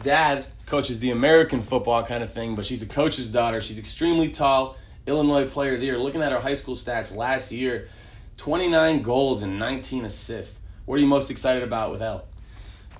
Dad 0.00 0.46
coaches 0.66 1.00
the 1.00 1.10
American 1.10 1.62
football 1.62 2.04
kind 2.04 2.22
of 2.22 2.32
thing, 2.32 2.54
but 2.54 2.66
she's 2.66 2.82
a 2.82 2.86
coach's 2.86 3.28
daughter. 3.28 3.60
She's 3.62 3.78
extremely 3.78 4.28
tall, 4.28 4.76
Illinois 5.06 5.48
player 5.48 5.74
of 5.74 5.80
the 5.80 5.86
year. 5.86 5.98
Looking 5.98 6.22
at 6.22 6.32
her 6.32 6.40
high 6.40 6.54
school 6.54 6.76
stats 6.76 7.16
last 7.16 7.50
year, 7.50 7.88
29 8.36 9.00
goals 9.02 9.42
and 9.42 9.58
19 9.58 10.04
assists. 10.04 10.58
What 10.84 10.96
are 10.96 10.98
you 10.98 11.06
most 11.06 11.30
excited 11.30 11.62
about 11.62 11.90
with 11.90 12.02
Elle? 12.02 12.24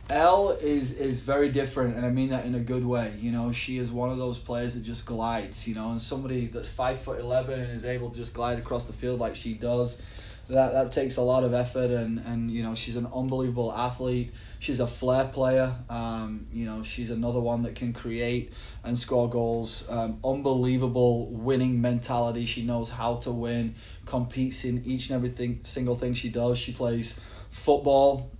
Elle 0.08 0.50
is 0.60 0.92
is 0.92 1.18
very 1.18 1.48
different, 1.48 1.96
and 1.96 2.06
I 2.06 2.10
mean 2.10 2.28
that 2.28 2.46
in 2.46 2.54
a 2.54 2.60
good 2.60 2.86
way. 2.86 3.12
You 3.20 3.32
know, 3.32 3.50
she 3.50 3.78
is 3.78 3.90
one 3.90 4.10
of 4.10 4.18
those 4.18 4.38
players 4.38 4.74
that 4.74 4.84
just 4.84 5.04
glides. 5.04 5.66
You 5.66 5.74
know, 5.74 5.90
and 5.90 6.00
somebody 6.00 6.46
that's 6.46 6.68
five 6.68 7.00
foot 7.00 7.18
eleven 7.18 7.60
and 7.60 7.72
is 7.72 7.84
able 7.84 8.10
to 8.10 8.16
just 8.16 8.32
glide 8.32 8.58
across 8.58 8.86
the 8.86 8.92
field 8.92 9.18
like 9.18 9.34
she 9.34 9.52
does. 9.52 10.00
That 10.48 10.72
that 10.72 10.92
takes 10.92 11.16
a 11.16 11.22
lot 11.22 11.42
of 11.44 11.54
effort, 11.54 11.90
and 11.90 12.18
and 12.20 12.50
you 12.50 12.62
know 12.62 12.74
she's 12.74 12.96
an 12.96 13.06
unbelievable 13.06 13.72
athlete. 13.72 14.32
She's 14.58 14.80
a 14.80 14.86
flair 14.86 15.24
player. 15.24 15.74
Um, 15.90 16.46
you 16.52 16.66
know, 16.66 16.82
she's 16.82 17.10
another 17.10 17.40
one 17.40 17.62
that 17.62 17.74
can 17.74 17.92
create 17.92 18.52
and 18.84 18.98
score 18.98 19.28
goals. 19.28 19.84
Um, 19.88 20.20
unbelievable 20.24 21.26
winning 21.30 21.80
mentality. 21.80 22.44
She 22.44 22.62
knows 22.62 22.90
how 22.90 23.16
to 23.16 23.32
win. 23.32 23.74
Competes 24.04 24.64
in 24.64 24.84
each 24.84 25.10
and 25.10 25.16
every 25.16 25.60
single 25.64 25.96
thing 25.96 26.14
she 26.14 26.28
does. 26.28 26.58
She 26.58 26.72
plays 26.72 27.18
football 27.50 28.30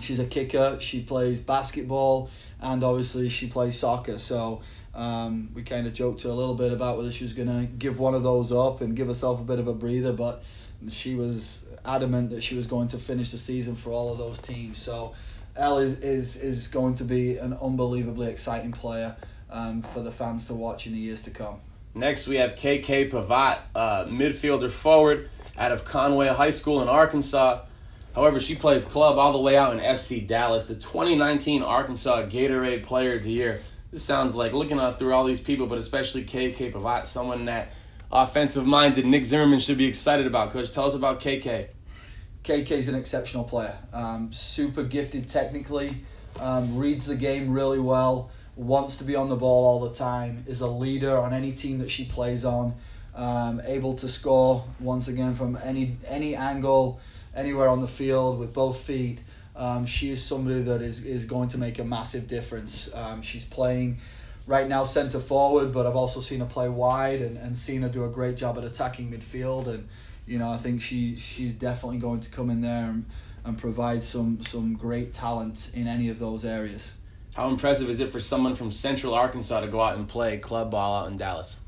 she's 0.00 0.18
a 0.18 0.26
kicker. 0.26 0.78
She 0.80 1.02
plays 1.02 1.40
basketball, 1.40 2.30
and 2.60 2.82
obviously 2.82 3.28
she 3.28 3.46
plays 3.46 3.78
soccer. 3.78 4.18
So 4.18 4.62
um, 4.94 5.50
we 5.54 5.62
kind 5.62 5.86
of 5.86 5.94
joked 5.94 6.22
her 6.22 6.28
a 6.28 6.34
little 6.34 6.54
bit 6.54 6.72
about 6.72 6.96
whether 6.96 7.12
she 7.12 7.24
was 7.24 7.32
going 7.32 7.48
to 7.48 7.66
give 7.66 7.98
one 7.98 8.14
of 8.14 8.22
those 8.22 8.52
up 8.52 8.80
and 8.80 8.96
give 8.96 9.08
herself 9.08 9.40
a 9.40 9.44
bit 9.44 9.58
of 9.58 9.68
a 9.68 9.74
breather, 9.74 10.12
but 10.12 10.42
she 10.90 11.14
was 11.14 11.64
adamant 11.84 12.30
that 12.30 12.42
she 12.42 12.54
was 12.54 12.66
going 12.66 12.88
to 12.88 12.98
finish 12.98 13.30
the 13.30 13.38
season 13.38 13.76
for 13.76 13.90
all 13.90 14.12
of 14.12 14.18
those 14.18 14.38
teams. 14.38 14.78
So 14.78 15.14
Elle 15.56 15.78
is 15.78 15.98
is, 16.00 16.36
is 16.36 16.68
going 16.68 16.94
to 16.94 17.04
be 17.04 17.36
an 17.36 17.52
unbelievably 17.54 18.28
exciting 18.28 18.72
player 18.72 19.16
um, 19.50 19.82
for 19.82 20.00
the 20.00 20.10
fans 20.10 20.46
to 20.46 20.54
watch 20.54 20.86
in 20.86 20.92
the 20.92 20.98
years 20.98 21.22
to 21.22 21.30
come. 21.30 21.60
Next, 21.94 22.26
we 22.26 22.36
have 22.36 22.56
KK 22.56 23.10
Pavat, 23.10 23.58
uh, 23.74 24.04
midfielder 24.06 24.70
forward 24.70 25.30
out 25.56 25.70
of 25.70 25.84
Conway 25.84 26.26
High 26.28 26.50
School 26.50 26.82
in 26.82 26.88
Arkansas. 26.88 27.62
However, 28.14 28.40
she 28.40 28.56
plays 28.56 28.84
club 28.84 29.16
all 29.16 29.32
the 29.32 29.38
way 29.38 29.56
out 29.56 29.72
in 29.72 29.78
FC 29.78 30.26
Dallas, 30.26 30.66
the 30.66 30.74
2019 30.74 31.62
Arkansas 31.62 32.26
Gatorade 32.26 32.82
Player 32.82 33.14
of 33.14 33.22
the 33.22 33.30
Year. 33.30 33.60
This 33.92 34.02
sounds 34.02 34.34
like 34.34 34.52
looking 34.52 34.80
through 34.92 35.14
all 35.14 35.24
these 35.24 35.40
people, 35.40 35.66
but 35.66 35.78
especially 35.78 36.24
KK 36.24 36.72
Pavat, 36.72 37.06
someone 37.06 37.44
that 37.44 37.72
offensive 38.14 38.64
minded 38.64 39.04
Nick 39.04 39.24
Zimmerman 39.24 39.58
should 39.58 39.76
be 39.76 39.86
excited 39.86 40.26
about. 40.26 40.52
Coach, 40.52 40.72
tell 40.72 40.86
us 40.86 40.94
about 40.94 41.20
KK. 41.20 41.66
KK 42.44 42.70
is 42.70 42.88
an 42.88 42.94
exceptional 42.94 43.42
player, 43.42 43.76
um, 43.92 44.32
super 44.32 44.84
gifted 44.84 45.28
technically, 45.28 46.04
um, 46.38 46.76
reads 46.76 47.06
the 47.06 47.16
game 47.16 47.50
really 47.50 47.80
well, 47.80 48.30
wants 48.54 48.96
to 48.96 49.04
be 49.04 49.16
on 49.16 49.30
the 49.30 49.36
ball 49.36 49.66
all 49.66 49.88
the 49.88 49.94
time, 49.94 50.44
is 50.46 50.60
a 50.60 50.66
leader 50.66 51.16
on 51.16 51.32
any 51.32 51.52
team 51.52 51.78
that 51.78 51.90
she 51.90 52.04
plays 52.04 52.44
on, 52.44 52.74
um, 53.14 53.62
able 53.64 53.94
to 53.94 54.08
score 54.08 54.64
once 54.78 55.08
again 55.08 55.34
from 55.34 55.58
any 55.64 55.96
any 56.06 56.36
angle 56.36 57.00
anywhere 57.34 57.68
on 57.68 57.80
the 57.80 57.88
field 57.88 58.38
with 58.38 58.52
both 58.52 58.80
feet. 58.82 59.20
Um, 59.56 59.86
she 59.86 60.10
is 60.10 60.22
somebody 60.22 60.62
that 60.62 60.82
is, 60.82 61.04
is 61.04 61.24
going 61.24 61.48
to 61.50 61.58
make 61.58 61.78
a 61.78 61.84
massive 61.84 62.26
difference. 62.26 62.92
Um, 62.92 63.22
she's 63.22 63.44
playing 63.44 63.98
right 64.46 64.68
now 64.68 64.84
centre 64.84 65.20
forward, 65.20 65.72
but 65.72 65.86
I've 65.86 65.96
also 65.96 66.20
seen 66.20 66.40
her 66.40 66.46
play 66.46 66.68
wide 66.68 67.22
and, 67.22 67.36
and 67.36 67.56
seen 67.56 67.82
her 67.82 67.88
do 67.88 68.04
a 68.04 68.08
great 68.08 68.36
job 68.36 68.58
at 68.58 68.64
attacking 68.64 69.10
midfield. 69.10 69.66
And 69.66 69.88
you 70.26 70.38
know, 70.38 70.50
I 70.50 70.58
think 70.58 70.80
she 70.80 71.16
she's 71.16 71.52
definitely 71.52 71.98
going 71.98 72.20
to 72.20 72.30
come 72.30 72.50
in 72.50 72.60
there 72.60 72.86
and, 72.86 73.06
and 73.44 73.58
provide 73.58 74.02
some 74.02 74.42
some 74.42 74.74
great 74.74 75.12
talent 75.12 75.70
in 75.74 75.86
any 75.86 76.08
of 76.08 76.18
those 76.18 76.44
areas. 76.44 76.92
How 77.34 77.48
impressive 77.48 77.90
is 77.90 77.98
it 78.00 78.10
for 78.10 78.20
someone 78.20 78.54
from 78.54 78.70
Central 78.70 79.12
Arkansas 79.12 79.60
to 79.60 79.66
go 79.66 79.80
out 79.80 79.96
and 79.96 80.08
play 80.08 80.36
club 80.38 80.70
ball 80.70 81.02
out 81.02 81.10
in 81.10 81.16
Dallas? 81.16 81.58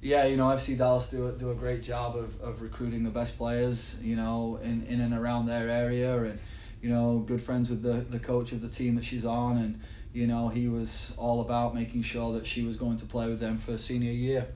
Yeah, 0.00 0.26
you 0.26 0.36
know, 0.36 0.44
FC 0.44 0.78
Dallas 0.78 1.10
do 1.10 1.26
a, 1.26 1.32
do 1.32 1.50
a 1.50 1.54
great 1.54 1.82
job 1.82 2.16
of, 2.16 2.40
of 2.40 2.62
recruiting 2.62 3.02
the 3.02 3.10
best 3.10 3.36
players, 3.36 3.96
you 4.00 4.14
know, 4.14 4.60
in, 4.62 4.86
in 4.86 5.00
and 5.00 5.12
around 5.12 5.46
their 5.46 5.68
area 5.68 6.16
and, 6.22 6.38
you 6.80 6.90
know, 6.90 7.24
good 7.26 7.42
friends 7.42 7.70
with 7.70 7.82
the, 7.82 8.04
the 8.08 8.20
coach 8.20 8.52
of 8.52 8.60
the 8.60 8.68
team 8.68 8.94
that 8.94 9.04
she's 9.04 9.24
on 9.24 9.56
and, 9.56 9.80
you 10.16 10.26
know, 10.26 10.48
he 10.48 10.66
was 10.66 11.12
all 11.18 11.42
about 11.42 11.74
making 11.74 12.02
sure 12.02 12.32
that 12.32 12.46
she 12.46 12.62
was 12.62 12.76
going 12.76 12.96
to 12.96 13.04
play 13.04 13.26
with 13.26 13.38
them 13.38 13.58
for 13.58 13.76
senior 13.76 14.12
year. 14.12 14.46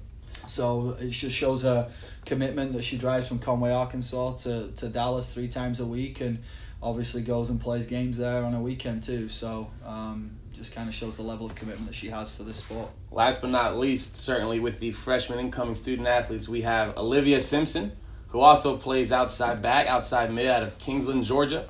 So 0.46 0.96
it 0.98 1.10
just 1.10 1.36
shows 1.36 1.62
her 1.62 1.90
commitment 2.24 2.72
that 2.72 2.82
she 2.82 2.96
drives 2.96 3.28
from 3.28 3.40
Conway, 3.40 3.70
Arkansas 3.70 4.36
to, 4.38 4.70
to 4.76 4.88
Dallas 4.88 5.34
three 5.34 5.48
times 5.48 5.78
a 5.78 5.84
week 5.84 6.22
and 6.22 6.38
obviously 6.82 7.20
goes 7.20 7.50
and 7.50 7.60
plays 7.60 7.84
games 7.84 8.16
there 8.16 8.42
on 8.42 8.54
a 8.54 8.60
weekend 8.62 9.02
too. 9.02 9.28
So 9.28 9.70
um, 9.84 10.38
just 10.54 10.72
kind 10.72 10.88
of 10.88 10.94
shows 10.94 11.18
the 11.18 11.22
level 11.22 11.44
of 11.44 11.54
commitment 11.54 11.88
that 11.88 11.94
she 11.94 12.08
has 12.08 12.30
for 12.30 12.42
this 12.42 12.56
sport. 12.56 12.88
Last 13.10 13.42
but 13.42 13.50
not 13.50 13.76
least, 13.76 14.16
certainly 14.16 14.60
with 14.60 14.78
the 14.78 14.92
freshman 14.92 15.40
incoming 15.40 15.74
student 15.74 16.08
athletes, 16.08 16.48
we 16.48 16.62
have 16.62 16.96
Olivia 16.96 17.42
Simpson, 17.42 17.92
who 18.28 18.40
also 18.40 18.78
plays 18.78 19.12
outside 19.12 19.60
back, 19.60 19.86
outside 19.88 20.32
mid 20.32 20.46
out 20.46 20.62
of 20.62 20.78
Kingsland, 20.78 21.24
Georgia. 21.24 21.68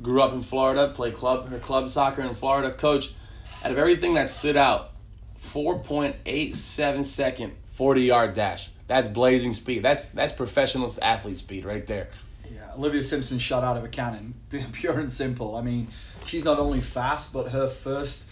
Grew 0.00 0.22
up 0.22 0.32
in 0.32 0.40
Florida, 0.40 0.90
played 0.94 1.14
club 1.14 1.50
her 1.50 1.58
club 1.58 1.90
soccer 1.90 2.22
in 2.22 2.34
Florida. 2.34 2.72
Coach, 2.72 3.12
out 3.64 3.72
of 3.72 3.78
everything 3.78 4.14
that 4.14 4.30
stood 4.30 4.56
out, 4.56 4.92
4.87 5.40 7.04
second 7.04 7.52
40 7.72 8.02
yard 8.02 8.34
dash. 8.34 8.70
That's 8.86 9.08
blazing 9.08 9.52
speed. 9.52 9.82
That's 9.82 10.08
that's 10.08 10.32
professional 10.32 10.92
athlete 11.02 11.38
speed 11.38 11.64
right 11.64 11.86
there. 11.86 12.08
Yeah, 12.48 12.72
Olivia 12.74 13.02
Simpson 13.02 13.38
shot 13.38 13.64
out 13.64 13.76
of 13.76 13.84
a 13.84 13.88
cannon, 13.88 14.34
pure 14.72 14.98
and 14.98 15.12
simple. 15.12 15.56
I 15.56 15.62
mean, 15.62 15.88
she's 16.24 16.44
not 16.44 16.58
only 16.58 16.80
fast, 16.80 17.32
but 17.32 17.50
her 17.50 17.68
first 17.68 18.26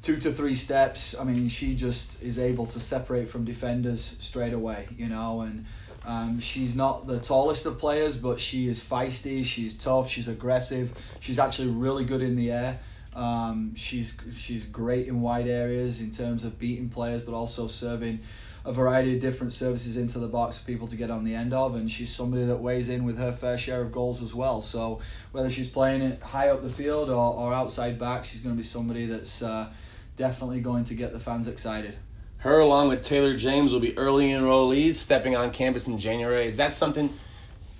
two 0.00 0.16
to 0.16 0.32
three 0.32 0.54
steps, 0.54 1.14
I 1.18 1.24
mean, 1.24 1.48
she 1.48 1.74
just 1.74 2.20
is 2.22 2.38
able 2.38 2.66
to 2.66 2.80
separate 2.80 3.28
from 3.28 3.44
defenders 3.44 4.16
straight 4.18 4.52
away, 4.52 4.88
you 4.96 5.08
know, 5.08 5.42
and 5.42 5.66
um, 6.06 6.40
she's 6.40 6.74
not 6.74 7.06
the 7.06 7.18
tallest 7.18 7.66
of 7.66 7.78
players, 7.78 8.16
but 8.16 8.40
she 8.40 8.68
is 8.68 8.82
feisty, 8.82 9.44
she's 9.44 9.76
tough, 9.76 10.08
she's 10.08 10.28
aggressive, 10.28 10.92
she's 11.20 11.38
actually 11.38 11.68
really 11.68 12.04
good 12.04 12.22
in 12.22 12.36
the 12.36 12.50
air. 12.50 12.78
Um, 13.14 13.74
she's 13.74 14.16
she's 14.34 14.64
great 14.64 15.08
in 15.08 15.20
wide 15.20 15.48
areas 15.48 16.00
in 16.00 16.10
terms 16.10 16.44
of 16.44 16.58
beating 16.58 16.88
players, 16.88 17.22
but 17.22 17.34
also 17.34 17.66
serving 17.66 18.20
a 18.64 18.72
variety 18.72 19.14
of 19.14 19.20
different 19.20 19.52
services 19.52 19.96
into 19.96 20.18
the 20.18 20.26
box 20.26 20.58
for 20.58 20.64
people 20.66 20.86
to 20.88 20.96
get 20.96 21.10
on 21.10 21.24
the 21.24 21.34
end 21.34 21.54
of, 21.54 21.74
and 21.74 21.90
she's 21.90 22.14
somebody 22.14 22.44
that 22.44 22.56
weighs 22.56 22.88
in 22.88 23.04
with 23.04 23.16
her 23.16 23.32
fair 23.32 23.56
share 23.56 23.80
of 23.80 23.90
goals 23.90 24.22
as 24.22 24.34
well. 24.34 24.60
So 24.60 25.00
whether 25.32 25.48
she's 25.48 25.68
playing 25.68 26.02
it 26.02 26.22
high 26.22 26.50
up 26.50 26.62
the 26.62 26.70
field 26.70 27.08
or, 27.08 27.34
or 27.34 27.54
outside 27.54 27.98
back, 27.98 28.24
she's 28.24 28.42
going 28.42 28.54
to 28.54 28.58
be 28.58 28.66
somebody 28.66 29.06
that's 29.06 29.42
uh, 29.42 29.70
definitely 30.16 30.60
going 30.60 30.84
to 30.84 30.94
get 30.94 31.12
the 31.12 31.20
fans 31.20 31.48
excited. 31.48 31.96
Her, 32.38 32.58
along 32.58 32.88
with 32.88 33.02
Taylor 33.02 33.36
James, 33.36 33.72
will 33.72 33.80
be 33.80 33.96
early 33.96 34.28
enrollees 34.30 34.94
stepping 34.94 35.34
on 35.34 35.50
campus 35.50 35.88
in 35.88 35.98
January. 35.98 36.46
Is 36.46 36.58
that 36.58 36.72
something 36.72 37.12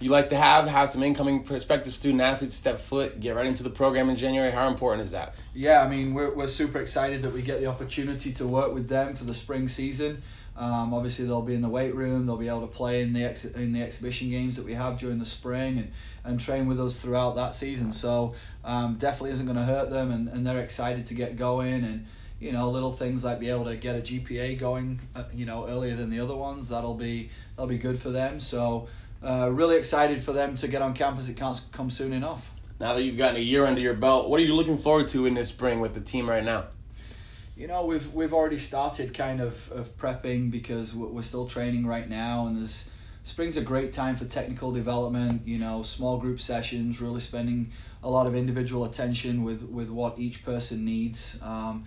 you 0.00 0.10
like 0.10 0.28
to 0.28 0.36
have? 0.36 0.66
Have 0.68 0.90
some 0.90 1.02
incoming 1.02 1.42
prospective 1.42 1.92
student 1.92 2.20
athletes 2.20 2.54
step 2.54 2.78
foot, 2.78 3.18
get 3.20 3.34
right 3.34 3.46
into 3.46 3.62
the 3.62 3.70
program 3.70 4.08
in 4.08 4.16
January? 4.16 4.52
How 4.52 4.68
important 4.68 5.02
is 5.02 5.10
that? 5.10 5.34
Yeah, 5.54 5.82
I 5.82 5.88
mean, 5.88 6.14
we're, 6.14 6.32
we're 6.34 6.46
super 6.48 6.78
excited 6.78 7.22
that 7.24 7.32
we 7.32 7.42
get 7.42 7.60
the 7.60 7.66
opportunity 7.66 8.32
to 8.34 8.46
work 8.46 8.72
with 8.72 8.88
them 8.88 9.14
for 9.14 9.24
the 9.24 9.34
spring 9.34 9.66
season. 9.66 10.22
Um, 10.56 10.92
obviously, 10.92 11.24
they'll 11.24 11.42
be 11.42 11.54
in 11.54 11.62
the 11.62 11.68
weight 11.68 11.94
room. 11.94 12.26
They'll 12.26 12.36
be 12.36 12.48
able 12.48 12.66
to 12.66 12.72
play 12.72 13.02
in 13.02 13.12
the 13.12 13.24
ex- 13.24 13.44
in 13.44 13.72
the 13.72 13.82
exhibition 13.82 14.28
games 14.28 14.56
that 14.56 14.64
we 14.64 14.74
have 14.74 14.98
during 14.98 15.20
the 15.20 15.26
spring 15.26 15.78
and, 15.78 15.92
and 16.24 16.40
train 16.40 16.66
with 16.66 16.80
us 16.80 17.00
throughout 17.00 17.36
that 17.36 17.54
season. 17.54 17.92
So 17.92 18.34
um, 18.64 18.96
definitely 18.96 19.30
isn't 19.30 19.46
going 19.46 19.58
to 19.58 19.64
hurt 19.64 19.90
them, 19.90 20.10
and, 20.10 20.28
and 20.28 20.44
they're 20.44 20.58
excited 20.58 21.06
to 21.06 21.14
get 21.14 21.36
going 21.36 21.84
and 21.84 22.06
you 22.40 22.52
know 22.52 22.70
little 22.70 22.92
things 22.92 23.24
like 23.24 23.40
be 23.40 23.50
able 23.50 23.64
to 23.64 23.76
get 23.76 23.96
a 23.96 24.00
GPA 24.00 24.58
going 24.58 25.00
uh, 25.14 25.24
you 25.32 25.46
know 25.46 25.66
earlier 25.66 25.94
than 25.94 26.10
the 26.10 26.20
other 26.20 26.36
ones. 26.36 26.68
That'll 26.68 26.94
be 26.94 27.30
that'll 27.56 27.68
be 27.68 27.78
good 27.78 28.00
for 28.00 28.10
them. 28.10 28.40
So 28.40 28.88
uh, 29.22 29.50
really 29.50 29.76
excited 29.76 30.22
for 30.22 30.32
them 30.32 30.54
to 30.56 30.68
get 30.68 30.82
on 30.82 30.94
campus. 30.94 31.28
It 31.28 31.36
can't 31.36 31.60
come 31.72 31.90
soon 31.90 32.12
enough. 32.12 32.50
Now 32.80 32.94
that 32.94 33.02
you've 33.02 33.18
gotten 33.18 33.36
a 33.36 33.40
year 33.40 33.66
under 33.66 33.80
your 33.80 33.94
belt, 33.94 34.28
what 34.28 34.38
are 34.40 34.44
you 34.44 34.54
looking 34.54 34.78
forward 34.78 35.08
to 35.08 35.26
in 35.26 35.34
this 35.34 35.48
spring 35.48 35.80
with 35.80 35.94
the 35.94 36.00
team 36.00 36.28
right 36.28 36.44
now? 36.44 36.66
you 37.58 37.66
know 37.66 37.84
we've 37.84 38.14
we've 38.14 38.32
already 38.32 38.56
started 38.56 39.12
kind 39.12 39.40
of, 39.40 39.70
of 39.72 39.94
prepping 39.98 40.50
because 40.50 40.94
we're 40.94 41.20
still 41.22 41.46
training 41.46 41.84
right 41.84 42.08
now 42.08 42.46
and 42.46 42.56
there's 42.56 42.88
spring's 43.24 43.56
a 43.56 43.60
great 43.60 43.92
time 43.92 44.14
for 44.14 44.24
technical 44.24 44.70
development 44.70 45.42
you 45.44 45.58
know 45.58 45.82
small 45.82 46.18
group 46.18 46.40
sessions 46.40 47.00
really 47.00 47.20
spending 47.20 47.70
a 48.04 48.08
lot 48.08 48.28
of 48.28 48.36
individual 48.36 48.84
attention 48.84 49.42
with 49.42 49.62
with 49.62 49.90
what 49.90 50.16
each 50.18 50.44
person 50.44 50.84
needs 50.84 51.36
um, 51.42 51.84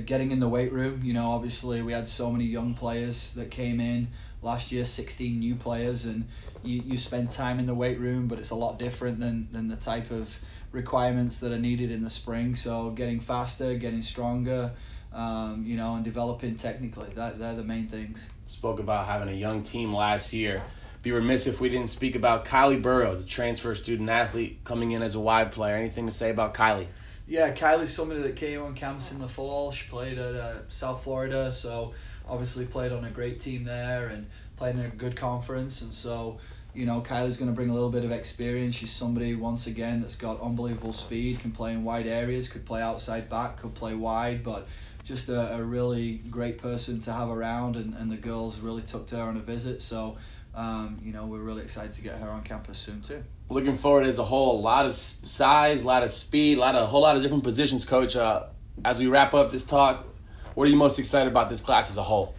getting 0.00 0.30
in 0.30 0.40
the 0.40 0.48
weight 0.48 0.72
room 0.72 1.00
you 1.04 1.12
know 1.12 1.30
obviously 1.30 1.82
we 1.82 1.92
had 1.92 2.08
so 2.08 2.30
many 2.30 2.44
young 2.44 2.74
players 2.74 3.32
that 3.32 3.50
came 3.50 3.80
in 3.80 4.08
last 4.40 4.72
year 4.72 4.84
16 4.84 5.38
new 5.38 5.54
players 5.54 6.04
and 6.04 6.26
you, 6.62 6.82
you 6.84 6.96
spend 6.96 7.30
time 7.30 7.58
in 7.58 7.66
the 7.66 7.74
weight 7.74 7.98
room 7.98 8.28
but 8.28 8.38
it's 8.38 8.50
a 8.50 8.54
lot 8.54 8.78
different 8.78 9.20
than 9.20 9.48
than 9.52 9.68
the 9.68 9.76
type 9.76 10.10
of 10.10 10.38
requirements 10.72 11.38
that 11.38 11.52
are 11.52 11.58
needed 11.58 11.90
in 11.90 12.02
the 12.02 12.10
spring 12.10 12.54
so 12.54 12.90
getting 12.90 13.20
faster 13.20 13.74
getting 13.74 14.02
stronger 14.02 14.72
um, 15.14 15.64
you 15.66 15.76
know, 15.76 15.94
and 15.94 16.04
developing 16.04 16.56
technically. 16.56 17.08
That 17.14 17.38
they're 17.38 17.54
the 17.54 17.62
main 17.62 17.86
things. 17.86 18.28
Spoke 18.46 18.80
about 18.80 19.06
having 19.06 19.28
a 19.28 19.36
young 19.36 19.62
team 19.62 19.94
last 19.94 20.32
year. 20.32 20.62
Be 21.02 21.10
remiss 21.10 21.46
if 21.46 21.60
we 21.60 21.68
didn't 21.68 21.90
speak 21.90 22.14
about 22.14 22.44
Kylie 22.44 22.80
Burrows, 22.80 23.20
a 23.20 23.24
transfer 23.24 23.74
student 23.74 24.08
athlete 24.08 24.60
coming 24.62 24.92
in 24.92 25.02
as 25.02 25.14
a 25.14 25.20
wide 25.20 25.50
player. 25.50 25.74
Anything 25.74 26.06
to 26.06 26.12
say 26.12 26.30
about 26.30 26.54
Kylie? 26.54 26.86
Yeah, 27.32 27.50
Kylie's 27.50 27.94
somebody 27.94 28.20
that 28.20 28.36
came 28.36 28.62
on 28.62 28.74
campus 28.74 29.10
in 29.10 29.18
the 29.18 29.26
fall. 29.26 29.72
She 29.72 29.88
played 29.88 30.18
at 30.18 30.34
uh, 30.34 30.68
South 30.68 31.02
Florida, 31.02 31.50
so 31.50 31.94
obviously 32.28 32.66
played 32.66 32.92
on 32.92 33.06
a 33.06 33.10
great 33.10 33.40
team 33.40 33.64
there 33.64 34.08
and 34.08 34.26
played 34.58 34.74
in 34.74 34.82
a 34.82 34.88
good 34.88 35.16
conference. 35.16 35.80
And 35.80 35.94
so, 35.94 36.36
you 36.74 36.84
know, 36.84 37.00
Kylie's 37.00 37.38
going 37.38 37.50
to 37.50 37.54
bring 37.54 37.70
a 37.70 37.72
little 37.72 37.88
bit 37.88 38.04
of 38.04 38.12
experience. 38.12 38.74
She's 38.74 38.92
somebody, 38.92 39.34
once 39.34 39.66
again, 39.66 40.02
that's 40.02 40.14
got 40.14 40.42
unbelievable 40.42 40.92
speed, 40.92 41.40
can 41.40 41.52
play 41.52 41.72
in 41.72 41.84
wide 41.84 42.06
areas, 42.06 42.48
could 42.48 42.66
play 42.66 42.82
outside 42.82 43.30
back, 43.30 43.56
could 43.56 43.74
play 43.74 43.94
wide, 43.94 44.42
but 44.42 44.68
just 45.02 45.30
a, 45.30 45.54
a 45.54 45.62
really 45.62 46.20
great 46.28 46.58
person 46.58 47.00
to 47.00 47.14
have 47.14 47.30
around, 47.30 47.76
and, 47.76 47.94
and 47.94 48.12
the 48.12 48.18
girls 48.18 48.58
really 48.58 48.82
took 48.82 49.06
to 49.06 49.16
her 49.16 49.22
on 49.22 49.38
a 49.38 49.40
visit. 49.40 49.80
So, 49.80 50.18
um, 50.54 50.98
you 51.02 51.12
know, 51.12 51.26
we're 51.26 51.40
really 51.40 51.62
excited 51.62 51.92
to 51.94 52.02
get 52.02 52.18
her 52.18 52.28
on 52.28 52.42
campus 52.42 52.78
soon 52.78 53.00
too. 53.00 53.22
Looking 53.48 53.76
forward 53.76 54.06
as 54.06 54.18
a 54.18 54.24
whole, 54.24 54.58
a 54.58 54.60
lot 54.60 54.86
of 54.86 54.94
size, 54.94 55.82
a 55.82 55.86
lot 55.86 56.02
of 56.02 56.10
speed, 56.10 56.58
a 56.58 56.60
lot 56.60 56.74
of 56.74 56.82
a 56.82 56.86
whole 56.86 57.02
lot 57.02 57.16
of 57.16 57.22
different 57.22 57.44
positions, 57.44 57.84
Coach. 57.84 58.16
Uh, 58.16 58.44
as 58.84 58.98
we 58.98 59.06
wrap 59.06 59.34
up 59.34 59.50
this 59.50 59.64
talk, 59.64 60.06
what 60.54 60.64
are 60.64 60.70
you 60.70 60.76
most 60.76 60.98
excited 60.98 61.28
about 61.28 61.48
this 61.48 61.60
class 61.60 61.90
as 61.90 61.96
a 61.96 62.02
whole? 62.02 62.34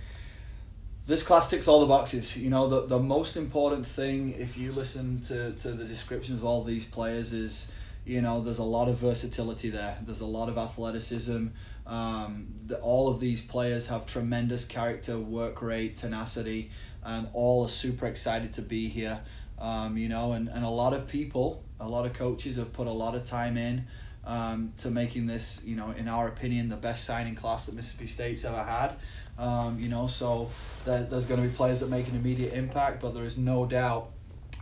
This 1.05 1.22
class 1.22 1.50
ticks 1.50 1.67
all 1.67 1.82
the 1.82 1.86
boxes. 1.88 2.38
You 2.38 2.50
know, 2.50 2.67
the 2.67 2.86
the 2.86 3.00
most 3.00 3.36
important 3.36 3.86
thing, 3.86 4.34
if 4.38 4.58
you 4.58 4.72
listen 4.72 5.20
to, 5.22 5.51
to 5.53 5.72
the 5.72 5.86
descriptions 5.86 6.39
of 6.39 6.46
all 6.46 6.63
these 6.63 6.86
players, 6.86 7.34
is 7.34 7.72
you 8.05 8.22
know, 8.22 8.41
there's 8.41 8.60
a 8.60 8.63
lot 8.63 8.89
of 8.89 8.98
versatility 8.98 9.70
there. 9.70 9.98
There's 10.01 10.22
a 10.22 10.25
lot 10.25 10.50
of 10.50 10.58
athleticism. 10.58 11.48
Um, 11.85 12.47
the, 12.65 12.79
all 12.79 13.09
of 13.09 13.19
these 13.19 13.41
players 13.41 13.87
have 13.87 14.05
tremendous 14.05 14.65
character, 14.65 15.19
work 15.19 15.61
rate, 15.61 15.97
tenacity, 15.97 16.71
and 17.03 17.27
all 17.33 17.65
are 17.65 17.69
super 17.69 18.05
excited 18.05 18.53
to 18.53 18.61
be 18.61 18.87
here. 18.87 19.19
Um, 19.59 19.97
you 19.97 20.09
know, 20.09 20.33
and, 20.33 20.49
and 20.49 20.65
a 20.65 20.69
lot 20.69 20.93
of 20.93 21.07
people, 21.07 21.63
a 21.79 21.87
lot 21.87 22.05
of 22.05 22.13
coaches 22.13 22.55
have 22.55 22.73
put 22.73 22.87
a 22.87 22.91
lot 22.91 23.15
of 23.15 23.25
time 23.25 23.57
in 23.57 23.85
um, 24.25 24.73
to 24.77 24.89
making 24.89 25.27
this, 25.27 25.61
you 25.63 25.75
know, 25.75 25.91
in 25.91 26.07
our 26.07 26.27
opinion, 26.27 26.69
the 26.69 26.75
best 26.75 27.05
signing 27.05 27.35
class 27.35 27.65
that 27.65 27.75
Mississippi 27.75 28.07
State's 28.07 28.45
ever 28.45 28.63
had. 28.63 28.95
Um, 29.37 29.79
you 29.79 29.89
know, 29.89 30.07
so 30.07 30.49
there, 30.85 31.03
there's 31.03 31.25
going 31.25 31.41
to 31.41 31.47
be 31.47 31.53
players 31.53 31.79
that 31.81 31.89
make 31.89 32.07
an 32.07 32.15
immediate 32.15 32.53
impact, 32.53 33.01
but 33.01 33.13
there 33.13 33.25
is 33.25 33.37
no 33.37 33.65
doubt 33.65 34.11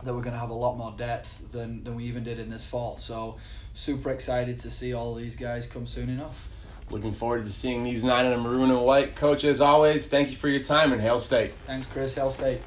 that 0.02 0.12
we're 0.14 0.22
going 0.22 0.32
to 0.32 0.38
have 0.38 0.50
a 0.50 0.54
lot 0.54 0.76
more 0.76 0.92
depth 0.96 1.52
than, 1.52 1.84
than 1.84 1.94
we 1.94 2.04
even 2.04 2.24
did 2.24 2.38
in 2.38 2.50
this 2.50 2.66
fall. 2.66 2.96
So, 2.96 3.36
super 3.74 4.10
excited 4.10 4.58
to 4.60 4.70
see 4.70 4.94
all 4.94 5.14
these 5.14 5.36
guys 5.36 5.66
come 5.66 5.86
soon 5.86 6.08
enough. 6.08 6.48
Looking 6.92 7.14
forward 7.14 7.46
to 7.46 7.50
seeing 7.50 7.84
these 7.84 8.04
nine 8.04 8.26
in 8.26 8.34
a 8.34 8.36
maroon 8.36 8.70
and 8.70 8.82
white. 8.82 9.16
Coach, 9.16 9.44
as 9.44 9.62
always, 9.62 10.08
thank 10.08 10.30
you 10.30 10.36
for 10.36 10.48
your 10.48 10.62
time 10.62 10.92
and 10.92 11.00
Hail 11.00 11.18
State. 11.18 11.54
Thanks, 11.66 11.86
Chris. 11.86 12.14
Hail 12.14 12.28
State. 12.28 12.60